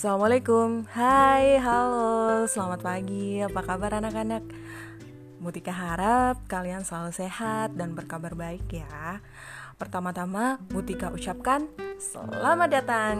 Assalamualaikum. 0.00 0.88
Hai, 0.96 1.60
halo, 1.60 2.48
selamat 2.48 2.80
pagi. 2.80 3.44
Apa 3.44 3.60
kabar 3.60 4.00
anak-anak? 4.00 4.40
Mutika 5.44 5.76
harap 5.76 6.40
kalian 6.48 6.88
selalu 6.88 7.12
sehat 7.12 7.76
dan 7.76 7.92
berkabar 7.92 8.32
baik 8.32 8.64
ya. 8.72 9.20
Pertama-tama 9.76 10.56
Mutika 10.72 11.12
ucapkan 11.12 11.68
Selamat 12.00 12.80
datang 12.80 13.12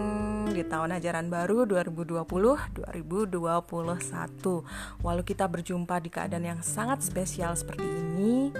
di 0.48 0.64
tahun 0.64 0.96
ajaran 0.96 1.29
baru 1.29 1.68
2020-2021 1.68 3.29
Walau 5.04 5.21
kita 5.21 5.53
berjumpa 5.53 6.00
di 6.00 6.08
keadaan 6.08 6.49
yang 6.49 6.64
sangat 6.64 7.04
spesial 7.04 7.61
seperti 7.61 7.85
ini 7.85 8.57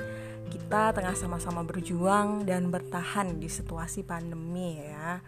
Kita 0.53 0.93
tengah 0.93 1.17
sama-sama 1.17 1.65
berjuang 1.65 2.45
dan 2.45 2.69
bertahan 2.69 3.41
di 3.41 3.49
situasi 3.49 4.05
pandemi 4.05 4.77
ya 4.77 5.25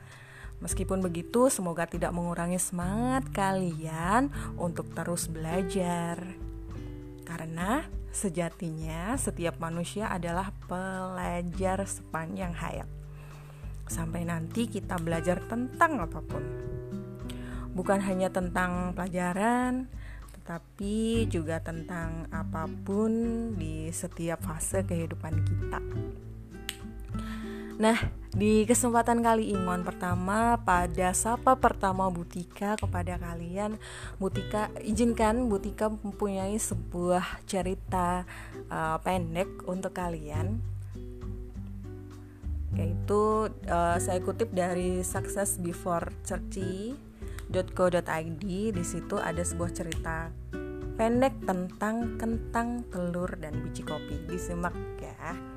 Meskipun 0.63 1.03
begitu, 1.03 1.51
semoga 1.51 1.91
tidak 1.91 2.15
mengurangi 2.15 2.57
semangat 2.63 3.27
kalian 3.35 4.31
untuk 4.55 4.95
terus 4.95 5.27
belajar. 5.27 6.23
Karena 7.27 7.83
sejatinya 8.15 9.19
setiap 9.19 9.59
manusia 9.59 10.07
adalah 10.07 10.55
pelajar 10.71 11.83
sepanjang 11.83 12.55
hayat. 12.55 12.87
Sampai 13.91 14.23
nanti 14.23 14.71
kita 14.71 15.03
belajar 15.03 15.43
tentang 15.51 15.99
apa 15.99 16.23
pun. 16.23 16.45
Bukan 17.75 17.99
hanya 18.07 18.31
tentang 18.31 18.95
pelajaran, 18.95 19.91
tetapi 20.39 21.27
juga 21.27 21.59
tentang 21.59 22.31
apa 22.31 22.71
pun 22.71 23.11
di 23.59 23.91
setiap 23.91 24.47
fase 24.47 24.87
kehidupan 24.87 25.35
kita. 25.43 25.81
Nah, 27.83 27.99
di 28.31 28.63
kesempatan 28.63 29.27
kali 29.27 29.51
ini 29.51 29.59
mohon 29.59 29.83
pertama 29.83 30.55
pada 30.63 31.11
sapa 31.11 31.59
pertama 31.59 32.07
Butika 32.15 32.79
kepada 32.79 33.19
kalian 33.19 33.75
Butika 34.23 34.71
izinkan 34.87 35.51
Butika 35.51 35.91
mempunyai 35.91 36.55
sebuah 36.55 37.43
cerita 37.43 38.23
uh, 38.71 39.03
pendek 39.03 39.67
untuk 39.67 39.99
kalian 39.99 40.63
yaitu 42.79 43.51
uh, 43.67 43.99
saya 43.99 44.23
kutip 44.23 44.55
dari 44.55 45.03
Success 45.03 45.59
Before 45.59 46.07
30.co.id 46.23 48.47
di 48.47 48.85
situ 48.87 49.19
ada 49.19 49.43
sebuah 49.43 49.75
cerita 49.75 50.31
pendek 50.95 51.35
tentang 51.43 52.15
kentang, 52.15 52.87
telur 52.95 53.35
dan 53.43 53.59
biji 53.61 53.83
kopi. 53.83 54.23
Disimak 54.31 54.73
ya. 55.03 55.52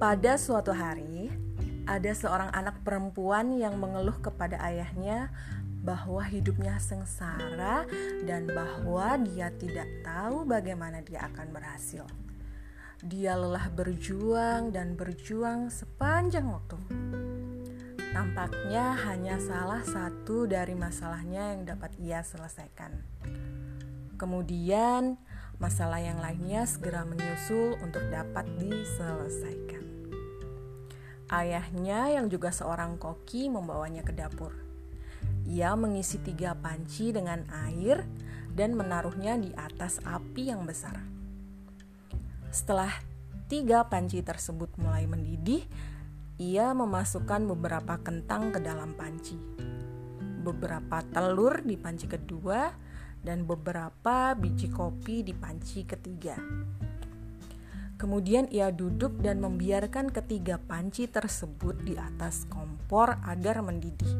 Pada 0.00 0.40
suatu 0.40 0.72
hari, 0.72 1.28
ada 1.84 2.08
seorang 2.16 2.48
anak 2.56 2.80
perempuan 2.88 3.52
yang 3.60 3.76
mengeluh 3.76 4.16
kepada 4.16 4.56
ayahnya 4.64 5.28
bahwa 5.84 6.24
hidupnya 6.24 6.80
sengsara 6.80 7.84
dan 8.24 8.48
bahwa 8.48 9.20
dia 9.20 9.52
tidak 9.60 9.84
tahu 10.00 10.48
bagaimana 10.48 11.04
dia 11.04 11.28
akan 11.28 11.52
berhasil. 11.52 12.08
Dia 13.04 13.36
lelah 13.36 13.68
berjuang 13.76 14.72
dan 14.72 14.96
berjuang 14.96 15.68
sepanjang 15.68 16.48
waktu. 16.48 16.80
Tampaknya 18.16 18.96
hanya 19.04 19.36
salah 19.36 19.84
satu 19.84 20.48
dari 20.48 20.72
masalahnya 20.72 21.52
yang 21.52 21.76
dapat 21.76 21.92
ia 22.00 22.24
selesaikan. 22.24 23.04
Kemudian, 24.16 25.20
masalah 25.60 26.00
yang 26.00 26.24
lainnya 26.24 26.64
segera 26.64 27.04
menyusul 27.04 27.76
untuk 27.84 28.00
dapat 28.08 28.48
diselesaikan. 28.56 29.79
Ayahnya 31.30 32.10
yang 32.10 32.26
juga 32.26 32.50
seorang 32.50 32.98
koki 32.98 33.46
membawanya 33.46 34.02
ke 34.02 34.10
dapur. 34.10 34.50
Ia 35.46 35.78
mengisi 35.78 36.18
tiga 36.18 36.58
panci 36.58 37.14
dengan 37.14 37.46
air 37.70 38.02
dan 38.50 38.74
menaruhnya 38.74 39.38
di 39.38 39.54
atas 39.54 40.02
api 40.02 40.50
yang 40.50 40.66
besar. 40.66 40.98
Setelah 42.50 42.90
tiga 43.46 43.86
panci 43.86 44.26
tersebut 44.26 44.74
mulai 44.82 45.06
mendidih, 45.06 45.62
ia 46.42 46.74
memasukkan 46.74 47.46
beberapa 47.46 48.02
kentang 48.02 48.50
ke 48.50 48.58
dalam 48.58 48.98
panci, 48.98 49.38
beberapa 50.42 50.98
telur 51.14 51.62
di 51.62 51.78
panci 51.78 52.10
kedua, 52.10 52.74
dan 53.22 53.46
beberapa 53.46 54.34
biji 54.34 54.66
kopi 54.66 55.22
di 55.22 55.36
panci 55.36 55.86
ketiga. 55.86 56.34
Kemudian 58.00 58.48
ia 58.48 58.72
duduk 58.72 59.20
dan 59.20 59.44
membiarkan 59.44 60.08
ketiga 60.08 60.56
panci 60.56 61.04
tersebut 61.04 61.84
di 61.84 62.00
atas 62.00 62.48
kompor 62.48 63.20
agar 63.28 63.60
mendidih, 63.60 64.16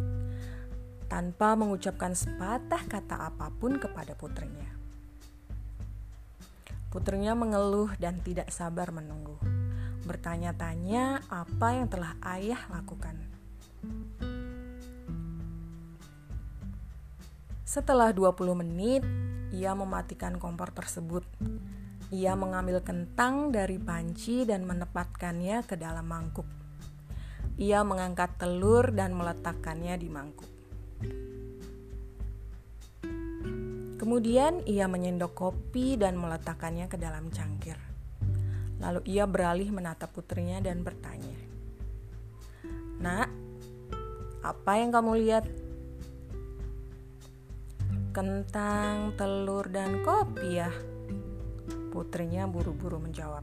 tanpa 1.08 1.56
mengucapkan 1.56 2.12
sepatah 2.12 2.84
kata 2.84 3.32
apa 3.32 3.48
pun 3.56 3.80
kepada 3.80 4.12
putrinya. 4.12 4.68
Putrinya 6.92 7.32
mengeluh 7.32 7.88
dan 7.96 8.20
tidak 8.20 8.52
sabar 8.52 8.92
menunggu, 8.92 9.41
bertanya-tanya 10.04 11.24
apa 11.32 11.80
yang 11.80 11.88
telah 11.88 12.20
ayah 12.36 12.60
lakukan. 12.68 13.16
Setelah 17.64 18.12
20 18.12 18.60
menit, 18.60 19.00
ia 19.56 19.72
mematikan 19.72 20.36
kompor 20.36 20.68
tersebut 20.68 21.24
ia 22.10 22.34
mengambil 22.34 22.82
kentang 22.82 23.54
dari 23.54 23.78
panci 23.78 24.43
dan 24.43 24.66
menempatkannya 24.66 25.62
ke 25.62 25.78
dalam 25.78 26.10
mangkuk. 26.10 26.47
Ia 27.54 27.87
mengangkat 27.87 28.34
telur 28.34 28.91
dan 28.91 29.15
meletakkannya 29.15 29.94
di 29.94 30.09
mangkuk. 30.10 30.50
Kemudian 34.00 34.66
ia 34.66 34.91
menyendok 34.91 35.38
kopi 35.38 35.94
dan 35.94 36.19
meletakkannya 36.19 36.91
ke 36.91 36.98
dalam 36.98 37.31
cangkir. 37.31 37.78
Lalu 38.81 39.06
ia 39.06 39.28
beralih 39.28 39.71
menatap 39.71 40.10
putrinya 40.10 40.56
dan 40.59 40.81
bertanya, 40.81 41.37
"Nak, 42.98 43.28
apa 44.41 44.72
yang 44.81 44.91
kamu 44.91 45.12
lihat?" 45.21 45.44
Kentang, 48.10 49.15
telur, 49.15 49.69
dan 49.69 50.00
kopi 50.00 50.59
ya, 50.59 50.72
Putrinya 51.91 52.47
buru-buru 52.47 53.03
menjawab. 53.03 53.43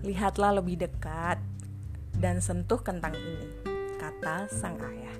Lihatlah 0.00 0.60
lebih 0.60 0.80
dekat 0.80 1.40
dan 2.16 2.40
sentuh 2.40 2.80
kentang 2.80 3.12
ini, 3.16 3.48
kata 4.00 4.48
sang 4.48 4.80
ayah. 4.80 5.16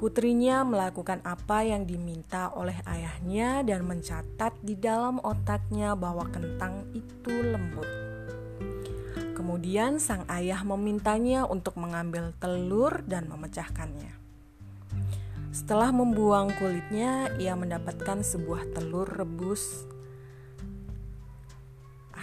Putrinya 0.00 0.64
melakukan 0.64 1.20
apa 1.28 1.60
yang 1.60 1.84
diminta 1.84 2.48
oleh 2.56 2.76
ayahnya 2.88 3.60
dan 3.60 3.84
mencatat 3.84 4.56
di 4.64 4.72
dalam 4.72 5.20
otaknya 5.20 5.92
bahwa 5.92 6.24
kentang 6.32 6.88
itu 6.96 7.32
lembut. 7.32 7.84
Kemudian 9.36 10.00
sang 10.00 10.24
ayah 10.32 10.64
memintanya 10.64 11.44
untuk 11.44 11.76
mengambil 11.76 12.32
telur 12.40 13.04
dan 13.04 13.28
memecahkannya. 13.28 14.16
Setelah 15.52 15.92
membuang 15.92 16.48
kulitnya, 16.56 17.28
ia 17.36 17.52
mendapatkan 17.52 18.24
sebuah 18.24 18.72
telur 18.72 19.04
rebus 19.04 19.84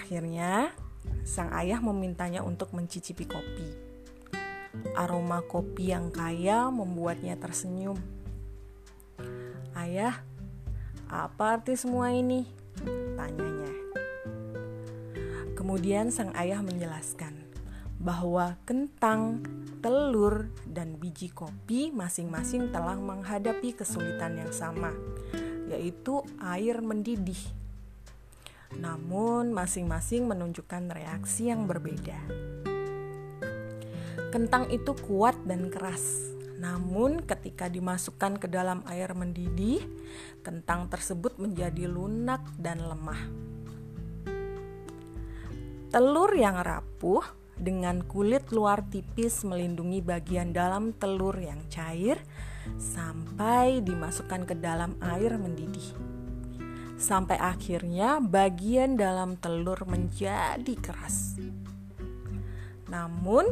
Akhirnya, 0.07 0.71
sang 1.27 1.51
ayah 1.51 1.83
memintanya 1.83 2.39
untuk 2.39 2.71
mencicipi 2.71 3.27
kopi. 3.27 3.67
Aroma 4.95 5.43
kopi 5.43 5.91
yang 5.91 6.15
kaya 6.15 6.71
membuatnya 6.71 7.35
tersenyum. 7.35 7.99
Ayah, 9.75 10.23
apa 11.11 11.59
arti 11.59 11.75
semua 11.75 12.15
ini? 12.15 12.47
Tanyanya. 13.19 13.67
Kemudian 15.59 16.07
sang 16.07 16.31
ayah 16.39 16.63
menjelaskan 16.63 17.35
bahwa 17.99 18.55
kentang, 18.63 19.43
telur, 19.83 20.47
dan 20.63 20.95
biji 20.95 21.35
kopi 21.35 21.91
masing-masing 21.91 22.71
telah 22.71 22.95
menghadapi 22.95 23.75
kesulitan 23.75 24.39
yang 24.39 24.55
sama, 24.55 24.95
yaitu 25.67 26.23
air 26.39 26.79
mendidih 26.79 27.56
namun 28.75 29.55
masing-masing 29.55 30.27
menunjukkan 30.27 30.91
reaksi 30.91 31.47
yang 31.47 31.63
berbeda. 31.69 32.19
Kentang 34.27 34.67
itu 34.67 34.91
kuat 35.07 35.39
dan 35.47 35.71
keras, 35.71 36.35
namun 36.59 37.23
ketika 37.23 37.71
dimasukkan 37.71 38.43
ke 38.43 38.51
dalam 38.51 38.83
air 38.91 39.15
mendidih, 39.15 39.79
kentang 40.43 40.91
tersebut 40.91 41.39
menjadi 41.39 41.87
lunak 41.87 42.43
dan 42.59 42.83
lemah. 42.83 43.21
Telur 45.87 46.35
yang 46.35 46.59
rapuh 46.59 47.23
dengan 47.55 48.03
kulit 48.03 48.51
luar 48.51 48.85
tipis 48.91 49.47
melindungi 49.47 50.03
bagian 50.03 50.51
dalam 50.51 50.91
telur 50.93 51.33
yang 51.39 51.63
cair 51.71 52.19
sampai 52.75 53.79
dimasukkan 53.81 54.43
ke 54.43 54.55
dalam 54.59 54.99
air 54.99 55.39
mendidih 55.39 56.16
sampai 56.97 57.37
akhirnya 57.37 58.17
bagian 58.17 58.97
dalam 58.97 59.37
telur 59.37 59.85
menjadi 59.85 60.73
keras. 60.81 61.37
Namun, 62.89 63.45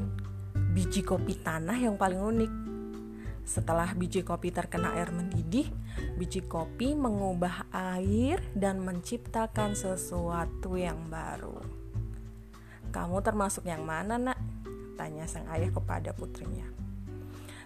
biji 0.74 1.06
kopi 1.06 1.38
tanah 1.38 1.77
yang 1.77 1.95
paling 1.95 2.19
unik. 2.19 2.51
Setelah 3.45 3.94
biji 3.94 4.25
kopi 4.25 4.50
terkena 4.50 4.97
air 4.97 5.13
mendidih, 5.13 5.69
biji 6.18 6.42
kopi 6.42 6.97
mengubah 6.97 7.69
air 7.69 8.42
dan 8.57 8.81
menciptakan 8.81 9.77
sesuatu 9.77 10.74
yang 10.74 10.98
baru. 11.13 11.62
Kamu 12.89 13.21
termasuk 13.21 13.69
yang 13.69 13.86
mana, 13.86 14.18
Nak? 14.18 14.39
tanya 14.95 15.27
sang 15.27 15.45
ayah 15.51 15.69
kepada 15.69 16.15
putrinya. 16.15 16.65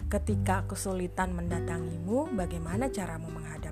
Ketika 0.09 0.65
kesulitan 0.65 1.37
mendatangimu, 1.37 2.33
bagaimana 2.33 2.89
caramu 2.89 3.29
menghadapinya? 3.29 3.68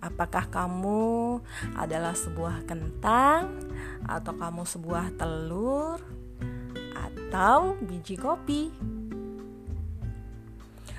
Apakah 0.00 0.48
kamu 0.48 1.44
adalah 1.76 2.16
sebuah 2.16 2.64
kentang, 2.64 3.68
atau 4.08 4.32
kamu 4.32 4.64
sebuah 4.64 5.12
telur, 5.20 6.00
atau 6.96 7.76
biji 7.84 8.16
kopi? 8.16 8.72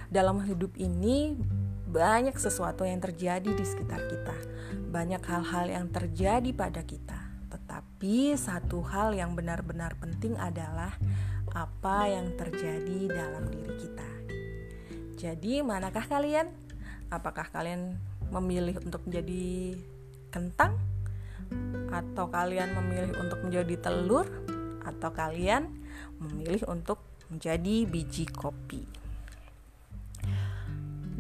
Dalam 0.06 0.45
hidup 0.45 0.77
ini, 0.77 1.33
banyak 1.89 2.38
sesuatu 2.38 2.86
yang 2.86 3.01
terjadi 3.01 3.50
di 3.50 3.65
sekitar 3.65 4.06
kita, 4.06 4.38
banyak 4.94 5.24
hal-hal 5.25 5.65
yang 5.65 5.86
terjadi 5.89 6.54
pada 6.54 6.86
kita. 6.86 7.19
Tetapi 7.50 8.38
satu 8.38 8.86
hal 8.86 9.18
yang 9.18 9.33
benar-benar 9.33 9.97
penting 9.97 10.38
adalah 10.38 10.94
apa 11.51 12.06
yang 12.06 12.38
terjadi 12.38 13.12
dalam 13.12 13.50
diri 13.50 13.74
kita. 13.81 14.09
Jadi, 15.18 15.65
manakah 15.65 16.06
kalian? 16.06 16.54
Apakah 17.12 17.50
kalian 17.51 18.00
memilih 18.31 18.80
untuk 18.81 19.04
menjadi 19.06 19.75
kentang? 20.31 20.80
Atau 21.92 22.31
kalian 22.31 22.72
memilih 22.80 23.13
untuk 23.19 23.39
menjadi 23.44 23.75
telur? 23.78 24.28
Atau 24.88 25.12
kalian 25.12 25.68
memilih 26.18 26.63
untuk 26.72 27.04
menjadi 27.28 27.86
biji 27.86 28.25
kopi? 28.31 28.83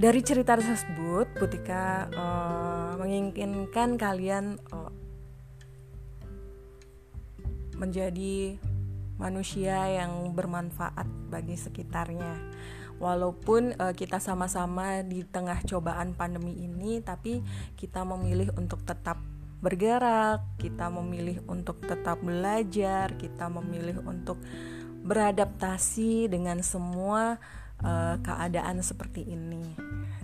Dari 0.01 0.21
cerita 0.25 0.57
tersebut, 0.57 1.29
Butika 1.37 2.09
uh, 2.09 2.91
menginginkan 2.97 3.99
kalian 4.01 4.57
uh, 4.73 4.89
menjadi 7.77 8.57
manusia 9.21 9.77
yang 10.01 10.33
bermanfaat 10.33 11.05
bagi 11.29 11.53
sekitarnya 11.53 12.33
walaupun 13.01 13.73
uh, 13.81 13.97
kita 13.97 14.21
sama-sama 14.21 15.01
di 15.01 15.25
tengah 15.25 15.57
cobaan 15.65 16.13
pandemi 16.13 16.53
ini 16.61 17.01
tapi 17.01 17.41
kita 17.73 18.05
memilih 18.05 18.53
untuk 18.53 18.85
tetap 18.85 19.17
bergerak, 19.61 20.41
kita 20.57 20.89
memilih 20.89 21.41
untuk 21.49 21.81
tetap 21.85 22.21
belajar, 22.21 23.13
kita 23.17 23.49
memilih 23.49 24.01
untuk 24.05 24.41
beradaptasi 25.01 26.29
dengan 26.29 26.61
semua 26.61 27.41
uh, 27.81 28.17
keadaan 28.21 28.81
seperti 28.81 29.25
ini. 29.25 29.61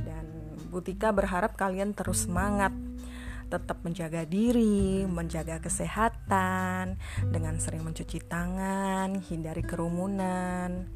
Dan 0.01 0.25
Butika 0.69 1.13
berharap 1.13 1.53
kalian 1.57 1.93
terus 1.93 2.25
semangat 2.25 2.73
tetap 3.47 3.79
menjaga 3.87 4.27
diri, 4.27 5.07
menjaga 5.07 5.63
kesehatan 5.63 6.99
dengan 7.31 7.55
sering 7.63 7.87
mencuci 7.87 8.19
tangan, 8.27 9.23
hindari 9.23 9.63
kerumunan, 9.63 10.91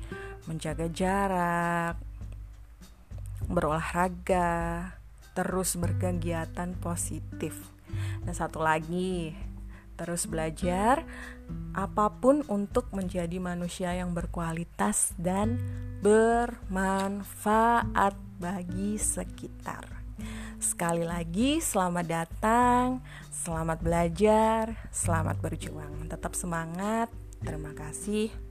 menjaga 0.45 0.87
jarak, 0.89 1.97
berolahraga, 3.45 4.91
terus 5.33 5.75
berkegiatan 5.77 6.73
positif. 6.79 7.53
Dan 8.23 8.33
satu 8.33 8.59
lagi, 8.63 9.35
terus 9.99 10.25
belajar 10.25 11.03
apa 11.75 12.09
pun 12.09 12.41
untuk 12.47 12.87
menjadi 12.95 13.37
manusia 13.43 13.91
yang 13.93 14.15
berkualitas 14.15 15.11
dan 15.19 15.59
bermanfaat 15.99 18.15
bagi 18.39 18.95
sekitar. 18.97 20.01
Sekali 20.61 21.01
lagi, 21.01 21.57
selamat 21.57 22.05
datang, 22.05 23.01
selamat 23.33 23.81
belajar, 23.81 24.77
selamat 24.93 25.41
berjuang. 25.41 26.05
Tetap 26.05 26.37
semangat. 26.37 27.09
Terima 27.41 27.73
kasih. 27.73 28.50